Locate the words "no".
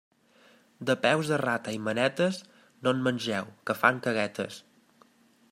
2.87-2.95